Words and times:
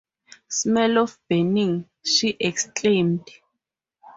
“Smell 0.47 0.97
of 0.97 1.19
burning!” 1.29 1.87
she 2.03 2.35
exclaimed. 2.39 3.21